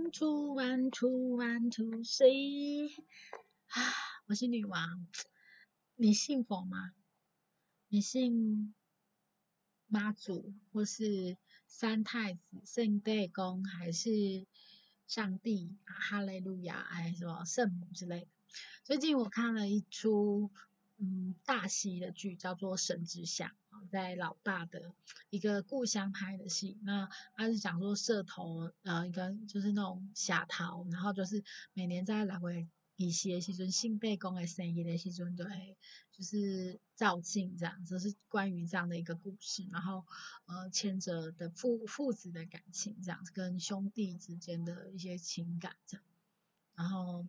[0.00, 2.90] One two one two one two three，
[3.68, 3.82] 啊，
[4.28, 5.06] 我是女王，
[5.94, 6.94] 你信佛吗？
[7.88, 8.74] 你信
[9.88, 11.36] 妈祖或是
[11.66, 14.46] 三太子、圣地公，还是
[15.06, 15.76] 上帝？
[15.84, 18.28] 哈利路亚，还是什么圣母之类的？
[18.84, 20.50] 最近我看了一出。
[20.96, 23.56] 嗯，大戏的剧叫做《神之乡》啊，
[23.90, 24.92] 在老爸的
[25.30, 26.78] 一个故乡拍的戏。
[26.82, 35.76] 那他是讲说社头呃一个就是那种下头，然后就是每年在来回一些时阵，新贝公的生意的时阵，对，
[36.12, 39.66] 就是照镜这样，就是关于这样的一个故事。
[39.70, 40.04] 然后
[40.46, 46.04] 呃牵着的父父子的感情这样，跟兄弟之间的一些情感这样，
[46.74, 47.26] 然后。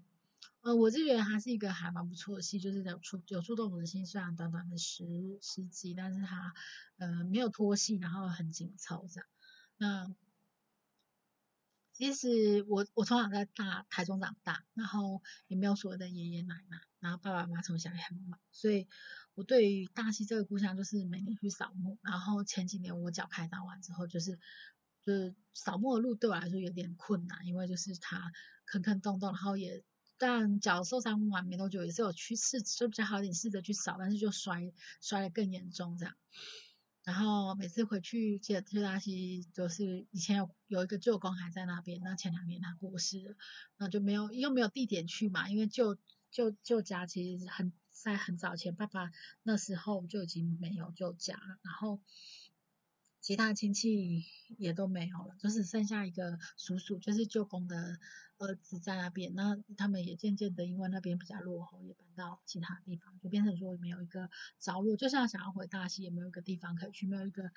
[0.61, 6.53] 呃，我就觉得它是一个还蛮不错的戏，就是有触有触动我的心，虽然短短的十十集，但是它
[6.97, 9.27] 呃没有拖戏，然后很紧凑这样。
[9.77, 10.15] 那
[11.93, 18.87] 其实我我从小在大台中长大，然后也没有所谓的爷爷奶奶，然后爸爸妈妈从小也很忙，所以
[19.33, 21.97] 我对于大溪这个故乡就是每年去扫墓。
[22.03, 24.37] 然后前几年我脚开刀完之后，就是
[25.01, 28.31] 就是扫墓的路对我来说有点困难，因为就是它
[28.65, 29.83] 坑坑洞洞，然后也。
[30.23, 36.15] 但脚受伤完没多久，也是有去试，就比较好一点，试着去扫，但是就摔摔得更严重这样。
[37.03, 43.35] 然后每次回去记得去大溪，就是以前有有一个舅公还在那边，那前两年他过世了，
[43.77, 45.97] 那就没有又没有地点去嘛，因为舅
[46.29, 49.09] 舅舅家其实很在很早前，爸爸
[49.41, 51.99] 那时候就已经没有舅家了，然后。
[53.21, 54.25] 其他亲戚
[54.57, 57.99] 也都没有了，就只剩下一个叔叔，就是舅公的
[58.39, 59.35] 儿子在那边。
[59.35, 64.29] 那他们也渐渐的，因为那边比较落后，也搬到其他地方，就变成说没有一个
[64.59, 64.97] 着落。
[64.97, 67.51] 就像想要回大溪，也没有一个地方可以去，没有一个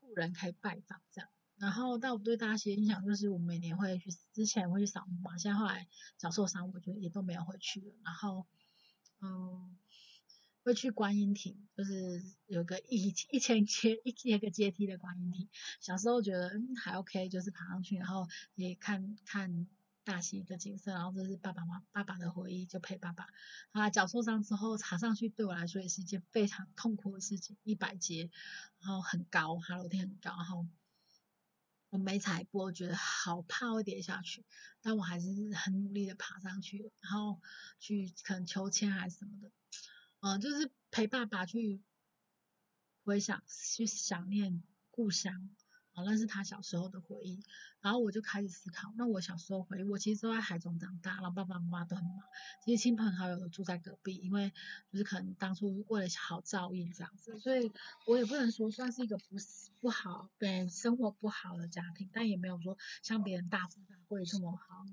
[0.00, 1.28] 故人可以拜访这样。
[1.56, 7.92] 然后，但我对大溪的印象就是，我每年会去，之前会去扫墓嘛，现在后来脚受伤，我觉得也都没有回去了。
[8.02, 8.46] 然后，
[9.20, 9.76] 嗯。
[10.64, 15.48] 会去观音亭，就是有个一一千阶一千个阶梯的观音亭。
[15.80, 19.66] 小时候觉得嗯还 OK，就是爬上去，然后也看看
[20.04, 23.26] 大溪的景色，然后这是爸爸妈爸爸的回忆，就陪爸爸。
[23.72, 28.30] 啊，脚受伤之后爬上去，对我来说也是一件非常痛苦的事情，一百阶，
[28.80, 30.66] 然后很高，爬楼梯很高，然后
[31.90, 34.44] 我没踩过，觉得好怕会跌下去，
[34.80, 37.40] 但我还是很努力的爬上去，然后
[37.78, 39.50] 去可能秋千还是什么的。
[40.22, 41.82] 嗯，就是陪爸爸去
[43.04, 44.62] 回想、去想念
[44.92, 45.50] 故乡，
[45.94, 47.42] 啊，那是他小时候的回忆。
[47.80, 52.20] 然后我就开始思考，那我小时候回忆，我其实都在海中长大，然后爸爸妈妈都很忙，
[52.64, 54.52] 其实亲朋好友都住在隔壁，因为
[54.92, 57.72] 就是可能当初为了好照应这样子，所以
[58.06, 59.24] 我也不能说算是一个不
[59.80, 64.86] 不好、对生活不好的家庭，但也没有说像别人大富大贵这么好。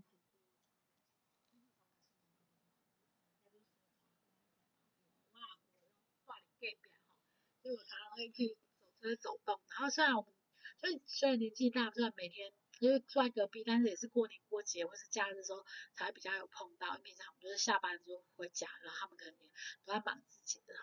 [7.75, 10.33] 就常常会去走车走动，然后虽然我们，
[10.79, 15.63] 所以虽然年纪大，虽然每天因为住在隔壁，但是也是过年过节或是假日的时候
[15.95, 19.49] 才会比较有碰到，平常我们就是下班就回家，然后他们可能也
[19.85, 20.73] 都在忙自己的。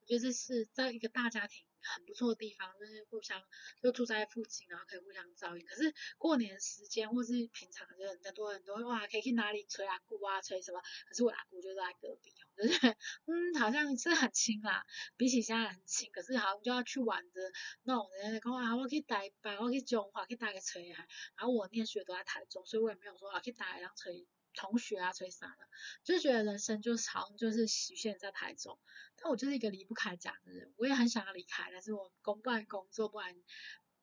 [0.00, 1.64] 我觉得这是在一个大家庭。
[1.80, 3.40] 很不错的地方，就是互相
[3.80, 5.64] 就住在附近，然后可以互相照应。
[5.64, 10.82] 可是过年时间或是平常，就很多人都会哇，可以去哪里吹阿姑啊，吹什么？
[11.08, 12.88] 可是我阿姑就在隔壁哦， 就是
[13.26, 14.84] 嗯，好像是很亲啦，
[15.16, 16.10] 比起现在很亲。
[16.12, 17.40] 可是好像就要去玩的
[17.84, 21.06] 那种人，讲啊，我去台北，我去中华，去打个吹啊。
[21.36, 24.26] 然后我念书都在台中，所以我也没有说啊去打一辆吹。
[24.54, 25.68] 同学啊，吹啥的，
[26.02, 28.76] 就觉得人生就是好像就是局限在台中。
[29.14, 33.36] 但我就是一个离不开家的人，我也很想要离开，但是我工不然工作，不然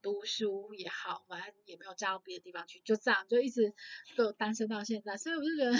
[0.01, 3.73] 读书也好，反正也没有嫁到别的地方去，就这样就一直
[4.15, 5.17] 都单身到现在。
[5.17, 5.71] 所以我就觉得，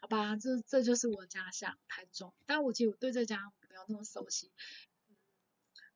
[0.00, 2.32] 好吧，这这就是我家乡台中。
[2.46, 4.50] 但我其实我对这家没有那么熟悉。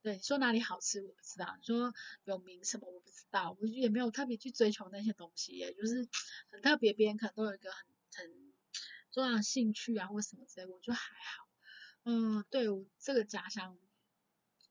[0.03, 1.95] 对，说哪里好吃我不知道，说
[2.25, 6.07] 有名什么我不知道，我也没有特别去追求那些东西，也就是
[6.51, 8.53] 很特别，别人可能都有一个很很
[9.11, 11.49] 重要的兴趣啊或什么之类，我就还好。
[12.05, 13.79] 嗯，对我这个家乡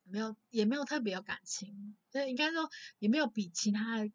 [0.03, 2.69] 没有也没有特别有感情，对，应该说
[2.99, 4.07] 也没有比其他。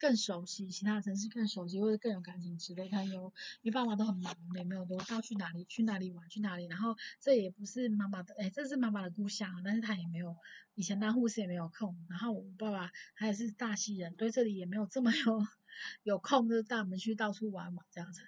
[0.00, 2.88] 更熟悉其他城市，更熟悉或者更有感情之类。
[2.88, 6.66] 他有，因为爸妈都很忙，也没有多到去哪里去哪里玩去哪里。
[6.66, 10.34] 然后这也不是妈妈的，哎，这是妈妈的故乡，但是他也没有
[10.74, 11.94] 以前当护士也没有空。
[12.08, 15.46] 然后我爸爸他也是大西人，对这里也没有这么有
[16.02, 18.22] 有空，就带我们去到处玩嘛这样子。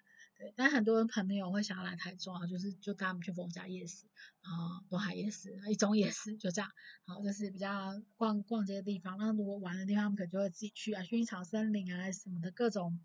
[0.56, 4.06] 但很多人朋友会想要来台中啊，就是就带他们去逢甲夜市，
[4.40, 6.70] 啊东海夜市、一中夜市，就这样，
[7.04, 9.18] 好，就是比较逛逛这些地方。
[9.18, 13.00] 那如果玩的地方，他们可能就会自己去啊，薰衣草森林啊什么的各种，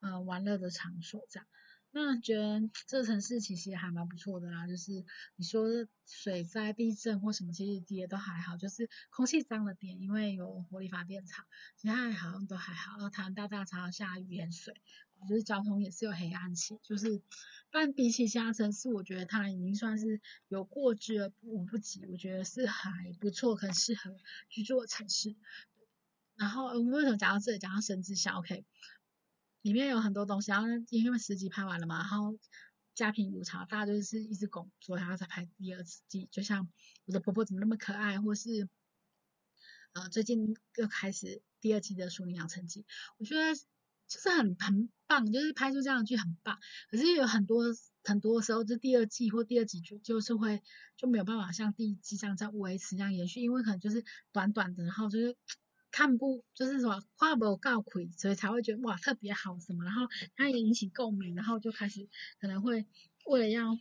[0.00, 1.46] 呃，玩乐的场所这样。
[1.92, 5.04] 那觉得这城市其实还蛮不错的啦，就是
[5.34, 5.66] 你说
[6.06, 11.44] 水灾、地震或什么，其实也都还好，就是空气脏了点，因为有火力发电厂，
[11.76, 12.92] 其他好像都还好。
[12.92, 14.72] 然后台湾大大常常下雨淹水，
[15.28, 17.20] 就是交通也是有黑暗期，就是，
[17.70, 24.16] 但比起其他城市，我觉得它已经算是有过之而无不及，我觉得是还不错，很适合
[24.48, 25.36] 居住的城市。
[26.36, 28.64] 然后我们为什么讲到这里，讲到神之校？OK。
[29.62, 32.38] 里面有很多东西，然后因为十集拍完了嘛，然后
[32.94, 36.30] 家贫如潮，大家就是一直拱，所以还要再拍第二次季。
[36.32, 36.66] 就像
[37.04, 38.70] 我的婆婆怎么那么可爱，或是
[39.92, 42.82] 呃最近又开始第二季的《淑女养成记》，
[43.18, 43.54] 我觉得
[44.10, 46.58] 就是很很棒，就是拍出这样的剧很棒。
[46.90, 47.64] 可是有很多
[48.04, 50.60] 很多时候，就第二季或第二集就就是会
[50.98, 55.36] 就没有办法像第一季这样在维持这样延续，因为可能就是短短的，然后就是。
[55.92, 62.08] 看不就是说话不够亏，所以才会觉得哇特别好什么，然后它也引起共鸣，然后就开始
[62.40, 62.86] 可能会
[63.26, 63.76] 为了要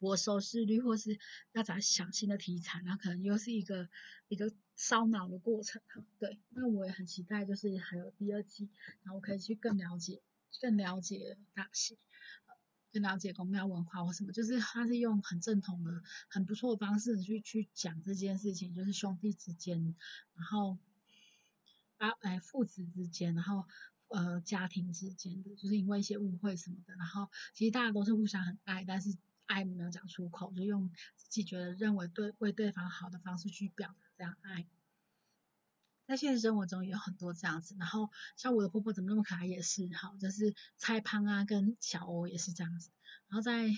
[0.00, 1.16] 博收视率，或是
[1.52, 3.88] 要找想新的题材，然后可能又是一个
[4.26, 6.04] 一个烧脑的过程哈。
[6.18, 8.68] 对，那我也很期待，就是还有第二季，
[9.02, 10.22] 然后可以去更了解
[10.60, 11.98] 更了解大戏，
[12.92, 19.94] 更了解宫庙文化或什么，就是他是用很正统的、很不错的方式去去讲这件事情，就是兄弟之间，
[20.34, 20.78] 然后。
[21.96, 23.64] 啊，哎，父子之间，然后
[24.08, 29.16] 呃，家庭之间的，就是因为一些误会什么的，然后其实大家都是互相很爱，但是
[29.46, 34.66] 爱没有讲出口，就用自己觉得认为对为对方好的方式去表达这样爱。
[36.06, 42.90] 在现实生活中也有很多这样子，然后像我的婆婆怎么那么可爱也是，好，就是蔡胖啊跟小欧也是这样子，
[43.28, 43.70] 然后在。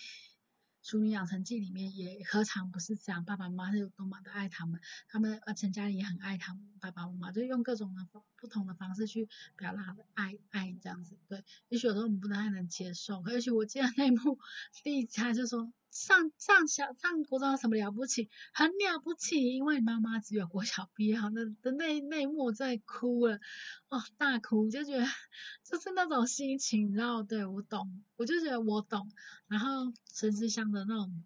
[0.88, 3.24] 《淑女养成记》里面也何尝不是这样？
[3.24, 8.06] 爸爸妈妈是有多么的爱他们，他们呃陈嘉玲也很爱他们爸爸妈妈，就用各种的
[8.46, 11.16] 不同的方式去表达爱爱这样子。
[11.28, 14.38] 对，也许有时候我们不太能接受，而且我记得那一幕，
[14.82, 15.72] 第一他就说。
[15.88, 18.28] 上上小上国中有什么了不起？
[18.52, 23.40] 很了不起，因为妈妈只有国小毕业，好那的那那一幕在哭了，
[23.88, 25.06] 哦 大哭，就觉得
[25.64, 29.10] 就是那种心情，然后对我懂，我就觉得我懂。
[29.48, 31.24] 然后陈思香的那种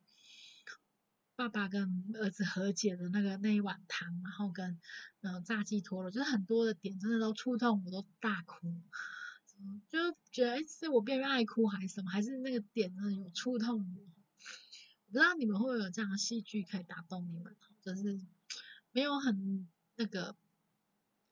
[1.40, 4.78] 爸爸跟儿子和解的那个那一碗汤，然后跟
[5.22, 8.78] 嗯炸鸡脱了，就是很多的点真的都触动我，都大哭，
[9.88, 14.02] 就觉得是我变爱哭还是什么，还是那个点真的有触痛我。
[15.06, 18.20] 不知道你们会不会有这样的戏剧可以打动你们，就是
[18.92, 19.66] 没有很
[19.96, 20.36] 那个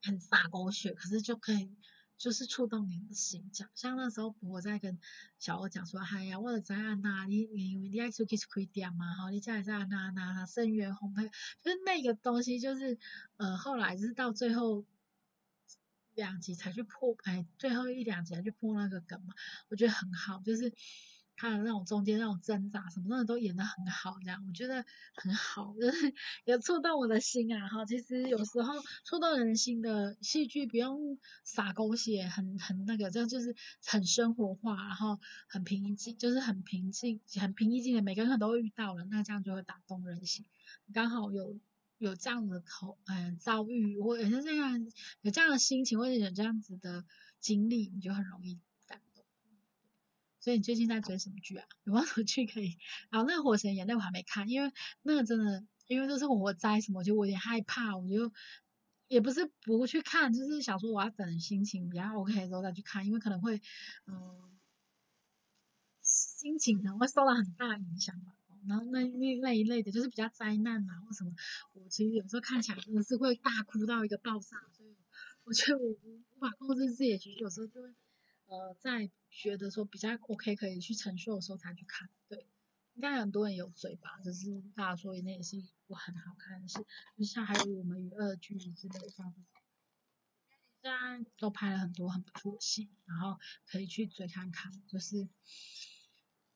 [0.00, 1.70] 很洒狗血，可是就可以
[2.18, 3.48] 就是触动你的心。
[3.52, 4.98] 讲像那时候我在跟
[5.38, 9.14] 小欧讲说，哎呀，我的在安娜，你你你爱出去开店嘛？
[9.14, 11.30] 哈，你家也在安娜娜圣约烘焙，
[11.62, 12.98] 就是那个东西，就是
[13.38, 14.84] 呃后来就是到最后
[16.14, 19.34] 两集才去破，哎，最后一两集才去破那个梗嘛，
[19.68, 20.74] 我觉得很好，就是。
[21.38, 26.12] 他的那种中间那种挣扎什么的都演得很好，这样我觉得很好，就是
[26.44, 27.68] 有触动我的心啊！
[27.68, 28.74] 哈，其实有时候
[29.04, 33.54] 触动人心的戏剧不用撒狗血，很很那个，这样就是
[33.84, 40.44] 很生活化，然后很平静，就是很平静、很平易近人，每个人都会遇到了，那这样就会打动人心。
[40.92, 41.56] 刚好有
[41.98, 44.90] 有这样的口嗯遭遇，或者是这样
[45.22, 47.04] 有这样的心情，或者有这样子的
[47.38, 48.58] 经历，你就很容易。
[50.40, 51.66] 所以你最近在追什么剧啊？
[51.84, 52.76] 有没 有什么剧可以？
[53.10, 58.32] 然后那个《火神眼泪》我还没看，因为那个真的，因为都是火灾什么，就我有点害怕，我就
[59.08, 63.60] 也不是不去看，就是想说我要等心情比较 OK 的时候再去看，因为可能会
[64.06, 64.58] 嗯
[66.02, 68.32] 心情可能会受到很大影响吧。
[68.66, 71.32] 然后那那那一类的，就是比较灾难啊或什么，
[71.74, 74.94] 我其实有时候看起来真的是会大哭到一个爆炸，所以
[75.44, 77.94] 我觉得我无法控制自己的情绪，有时候就会。
[78.48, 82.46] 呃，在觉得说比较 OK 可以去承受的时候才去看，对，
[82.94, 86.78] 应该很多人有嘴巴，就是大家说那也是一部很好看的戏，
[87.18, 89.10] 就像还有我们与恶剧之类的
[90.80, 95.28] 这样，都拍了很多很不错的戏，然后可以去追看看，就是，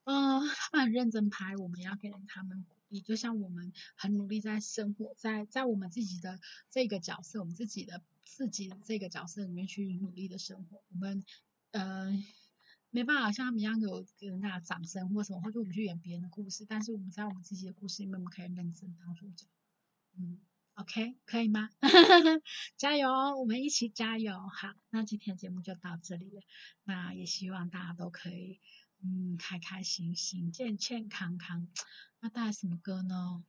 [0.05, 11.23] 嗯，他们很认真拍，我们要给他们鼓励，就像我们很努力在生活在在我们自己的这个角色，我们自己的自己这个角色里面去努力的生活，我们。
[11.73, 12.13] 呃，
[12.91, 19.47] 没办法像他们一样有给人家掌声或什么，或者我们去演别人的故事，但是我们在我们自己的故事里面，我们可以认真当主角。
[20.17, 20.39] 嗯
[20.75, 21.71] ，OK，可以吗？
[22.77, 24.39] 加油，我们一起加油。
[24.39, 26.43] 好，那今天节目就到这里了。
[26.85, 28.61] 那也希望大家都可以
[29.03, 31.69] 嗯，开开心心，健健康康。
[32.21, 33.43] 那带什么歌呢？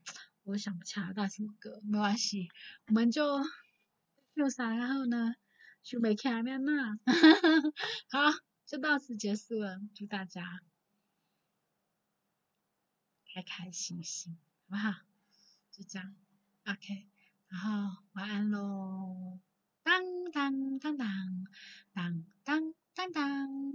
[0.44, 2.50] 我想不起来带什么歌，没关系，
[2.88, 3.24] 我们就
[4.34, 5.36] 六三，然后呢，
[5.84, 6.98] 就没看面呐。
[8.10, 8.32] 好，
[8.66, 10.62] 就到此结束了，祝大家
[13.34, 14.38] 开开心心，
[14.68, 14.94] 好不好？
[15.72, 16.16] 就这样
[16.66, 17.08] ，OK，
[17.48, 19.40] 然后晚安喽，
[19.82, 21.48] 当当当当
[21.94, 23.64] 当当当当。